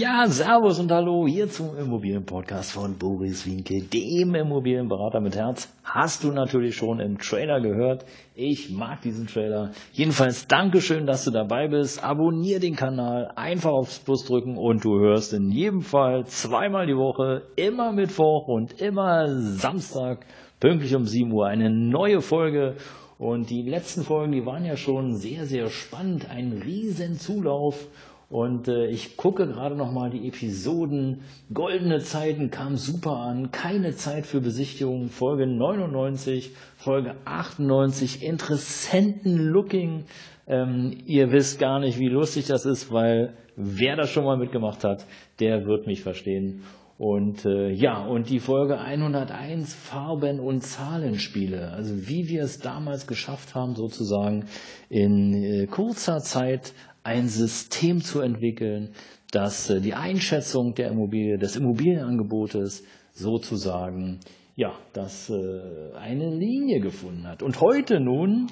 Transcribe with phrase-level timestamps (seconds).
[0.00, 5.70] Ja, Servus und Hallo hier zum Immobilienpodcast von Boris Winke, dem Immobilienberater mit Herz.
[5.84, 8.06] Hast du natürlich schon im Trailer gehört.
[8.34, 9.72] Ich mag diesen Trailer.
[9.92, 12.02] Jedenfalls Dankeschön, dass du dabei bist.
[12.02, 16.96] Abonnier den Kanal, einfach aufs Plus drücken und du hörst in jedem Fall zweimal die
[16.96, 20.24] Woche, immer Mittwoch und immer Samstag,
[20.60, 22.76] pünktlich um 7 Uhr, eine neue Folge.
[23.18, 26.30] Und die letzten Folgen, die waren ja schon sehr, sehr spannend.
[26.30, 27.86] Ein riesen Zulauf.
[28.30, 31.22] Und äh, ich gucke gerade noch mal die Episoden.
[31.52, 33.50] Goldene Zeiten kam super an.
[33.50, 35.08] Keine Zeit für Besichtigung.
[35.08, 38.22] Folge 99, Folge 98.
[38.22, 40.04] Interessenten Looking.
[40.46, 44.84] Ähm, ihr wisst gar nicht, wie lustig das ist, weil wer das schon mal mitgemacht
[44.84, 45.06] hat,
[45.40, 46.62] der wird mich verstehen.
[46.98, 51.70] Und äh, ja, und die Folge 101 Farben und Zahlenspiele.
[51.70, 54.44] Also wie wir es damals geschafft haben, sozusagen
[54.90, 58.94] in äh, kurzer Zeit ein System zu entwickeln,
[59.30, 64.20] das äh, die Einschätzung der Immobilie, des Immobilienangebotes sozusagen
[64.56, 67.42] ja, das äh, eine Linie gefunden hat.
[67.42, 68.48] Und heute nun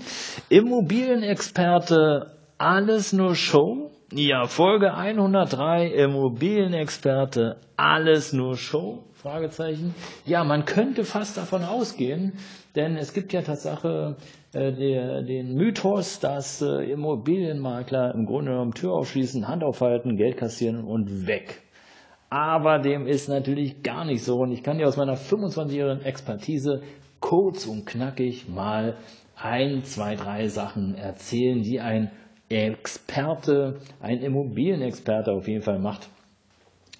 [0.48, 3.90] Immobilienexperte, alles nur Show.
[4.10, 9.04] Ja, Folge 103, Immobilienexperte, alles nur Show.
[9.12, 9.94] Fragezeichen.
[10.24, 12.32] Ja, man könnte fast davon ausgehen,
[12.74, 14.16] denn es gibt ja Tatsache
[14.54, 20.38] äh, der, den Mythos, dass äh, Immobilienmakler im Grunde genommen Tür aufschließen, Hand aufhalten, Geld
[20.38, 21.60] kassieren und weg.
[22.30, 24.36] Aber dem ist natürlich gar nicht so.
[24.36, 26.80] Und ich kann dir aus meiner 25-jährigen Expertise
[27.20, 28.96] kurz und knackig mal
[29.36, 32.10] ein, zwei, drei Sachen erzählen, die ein
[32.48, 36.08] Experte, ein Immobilienexperte auf jeden Fall macht.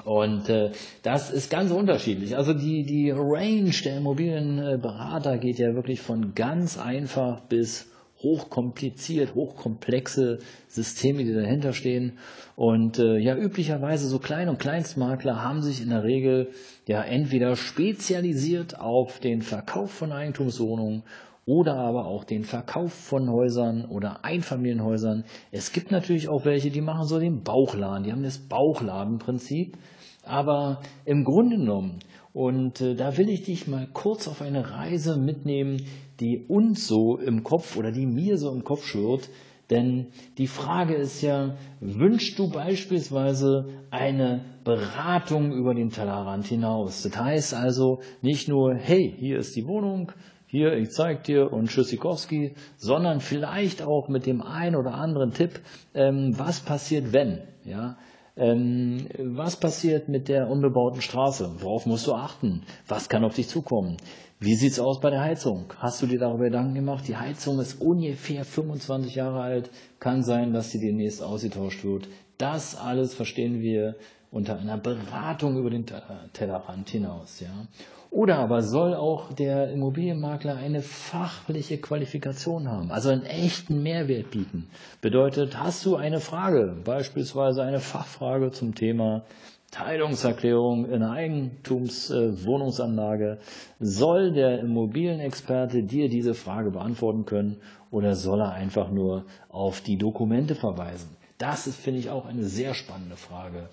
[0.05, 0.71] Und äh,
[1.03, 2.37] das ist ganz unterschiedlich.
[2.37, 7.91] Also die, die Range der Immobilienberater geht ja wirklich von ganz einfach bis
[8.23, 12.19] hochkompliziert, hochkomplexe Systeme, die dahinter stehen.
[12.57, 16.49] Und äh, ja, üblicherweise so Klein- und Kleinstmakler haben sich in der Regel
[16.87, 21.05] ja entweder spezialisiert auf den Verkauf von Eigentumswohnungen
[21.49, 25.25] oder aber auch den Verkauf von Häusern oder Einfamilienhäusern.
[25.51, 29.79] Es gibt natürlich auch welche, die machen so den Bauchladen, die haben das Bauchladenprinzip,
[30.25, 32.01] aber im Grunde genommen,
[32.35, 35.87] und äh, da will ich dich mal kurz auf eine Reise mitnehmen,
[36.21, 39.31] die uns so im Kopf oder die mir so im Kopf schwirrt,
[39.71, 47.03] denn die Frage ist ja, wünschst du beispielsweise eine Beratung über den Tellerrand hinaus?
[47.05, 50.13] Das heißt also nicht nur, hey, hier ist die Wohnung,
[50.51, 55.61] hier, ich zeig dir und Tschüssikowski, sondern vielleicht auch mit dem einen oder anderen Tipp,
[55.95, 57.99] ähm, was passiert, wenn, ja,
[58.35, 61.57] ähm, was passiert mit der unbebauten Straße?
[61.59, 62.63] Worauf musst du achten?
[62.87, 63.99] Was kann auf dich zukommen?
[64.41, 65.75] Wie sieht's aus bei der Heizung?
[65.79, 67.07] Hast du dir darüber Gedanken gemacht?
[67.09, 69.71] Die Heizung ist ungefähr 25 Jahre alt.
[69.99, 72.09] Kann sein, dass sie demnächst ausgetauscht wird.
[72.39, 73.97] Das alles verstehen wir
[74.31, 75.87] unter einer Beratung über den
[76.33, 77.67] Tellerrand hinaus, ja.
[78.11, 84.71] Oder aber soll auch der Immobilienmakler eine fachliche Qualifikation haben, also einen echten Mehrwert bieten.
[85.03, 89.25] Bedeutet, hast du eine Frage, beispielsweise eine Fachfrage zum Thema
[89.71, 93.37] Teilungserklärung in einer Eigentumswohnungsanlage, äh,
[93.79, 97.59] soll der Immobilienexperte dir diese Frage beantworten können
[97.91, 101.15] oder soll er einfach nur auf die Dokumente verweisen?
[101.37, 103.69] Das ist, finde ich, auch eine sehr spannende Frage.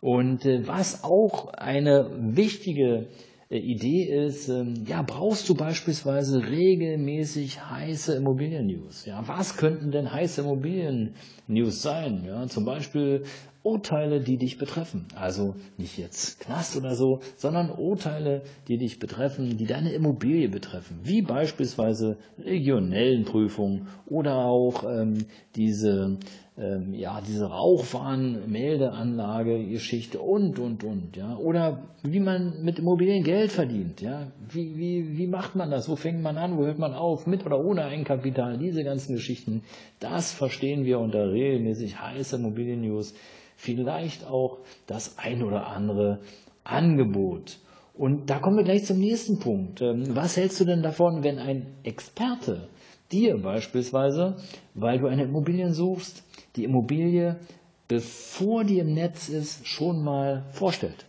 [0.00, 3.06] Und äh, was auch eine wichtige
[3.50, 9.06] äh, Idee ist, ähm, ja, brauchst du beispielsweise regelmäßig heiße Immobilien-News?
[9.06, 12.24] Ja, was könnten denn heiße Immobilien-News sein?
[12.26, 13.24] Ja, zum Beispiel
[13.62, 15.06] Urteile, die dich betreffen.
[15.14, 21.00] Also nicht jetzt Knast oder so, sondern Urteile, die dich betreffen, die deine Immobilie betreffen.
[21.02, 25.26] Wie beispielsweise regionellen Prüfungen oder auch ähm,
[25.56, 26.18] diese
[26.58, 31.36] ähm, ja, diese Rauchwarnmeldeanlage-Geschichte und, und, und, ja.
[31.36, 34.32] Oder wie man mit Immobilien Geld verdient, ja.
[34.50, 35.88] Wie, wie, wie macht man das?
[35.88, 36.58] Wo fängt man an?
[36.58, 37.28] Wo hört man auf?
[37.28, 38.58] Mit oder ohne Eigenkapital?
[38.58, 39.62] Diese ganzen Geschichten,
[40.00, 43.14] das verstehen wir unter regelmäßig heiße Immobilien-News.
[43.60, 46.20] Vielleicht auch das ein oder andere
[46.62, 47.58] Angebot.
[47.92, 49.82] Und da kommen wir gleich zum nächsten Punkt.
[49.82, 52.68] Ähm, was hältst du denn davon, wenn ein Experte
[53.10, 54.36] dir beispielsweise,
[54.74, 56.22] weil du eine Immobilie suchst,
[56.54, 57.40] die Immobilie,
[57.88, 61.04] bevor die im Netz ist, schon mal vorstellt.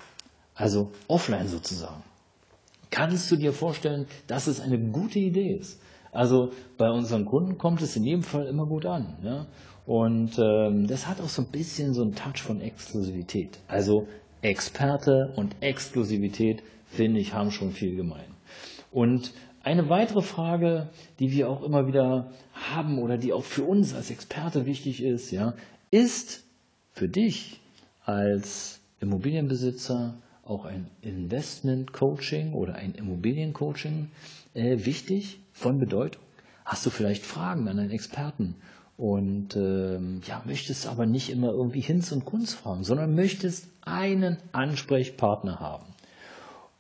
[0.55, 2.01] Also offline sozusagen.
[2.89, 5.79] Kannst du dir vorstellen, dass es eine gute Idee ist?
[6.11, 9.17] Also bei unseren Kunden kommt es in jedem Fall immer gut an.
[9.23, 9.45] Ja?
[9.85, 13.59] Und ähm, das hat auch so ein bisschen so einen Touch von Exklusivität.
[13.67, 14.07] Also
[14.41, 18.35] Experte und Exklusivität, finde ich, haben schon viel gemein.
[18.91, 19.33] Und
[19.63, 20.89] eine weitere Frage,
[21.19, 25.31] die wir auch immer wieder haben oder die auch für uns als Experte wichtig ist,
[25.31, 25.53] ja,
[25.91, 26.43] ist
[26.93, 27.59] für dich
[28.05, 30.15] als Immobilienbesitzer
[30.49, 34.09] auch ein Investment-Coaching oder ein Immobiliencoaching
[34.53, 36.21] äh, wichtig, von Bedeutung?
[36.65, 38.55] Hast du vielleicht Fragen an einen Experten
[38.97, 44.37] und ähm, ja, möchtest aber nicht immer irgendwie Hinz und Kunst fragen, sondern möchtest einen
[44.51, 45.85] Ansprechpartner haben.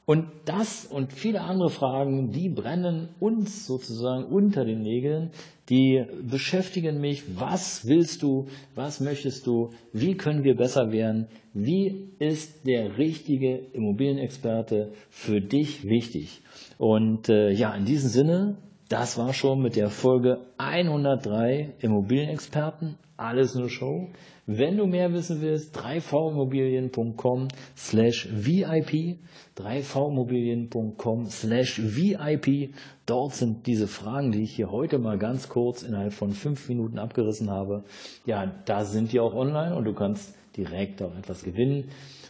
[0.09, 5.29] Und das und viele andere Fragen, die brennen uns sozusagen unter den Nägeln,
[5.69, 7.37] die beschäftigen mich.
[7.39, 8.47] Was willst du?
[8.73, 9.69] Was möchtest du?
[9.93, 11.27] Wie können wir besser werden?
[11.53, 16.41] Wie ist der richtige Immobilienexperte für dich wichtig?
[16.79, 18.57] Und äh, ja, in diesem Sinne
[18.89, 22.97] das war schon mit der Folge 103 Immobilienexperten.
[23.17, 24.07] Alles nur Show.
[24.47, 29.19] Wenn du mehr wissen willst, 3vimmobilien.com slash VIP,
[29.57, 32.73] 3vimmobilien.com slash VIP.
[33.05, 36.97] Dort sind diese Fragen, die ich hier heute mal ganz kurz innerhalb von fünf Minuten
[36.97, 37.83] abgerissen habe.
[38.25, 41.89] Ja, da sind die auch online und du kannst direkt auch etwas gewinnen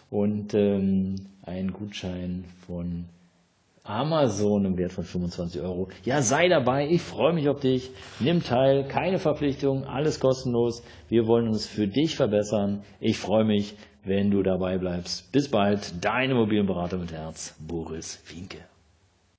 [0.10, 3.06] und ähm, einen Gutschein von
[3.90, 5.90] Amazon im Wert von 25 Euro.
[6.06, 7.90] Ja, sei dabei, ich freue mich auf dich.
[8.20, 10.84] Nimm teil, keine Verpflichtung, alles kostenlos.
[11.08, 12.84] Wir wollen uns für dich verbessern.
[13.00, 15.32] Ich freue mich, wenn du dabei bleibst.
[15.32, 18.60] Bis bald, dein Immobilienberater mit Herz, Boris Winke.